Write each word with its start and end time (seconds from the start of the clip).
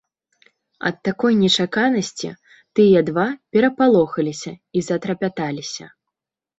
Ад 0.89 0.95
такой 1.07 1.33
нечаканасці 1.43 2.29
тыя 2.81 2.99
два 3.13 3.29
перапалохаліся 3.53 4.59
і 4.79 4.87
затрапяталіся. 4.93 5.85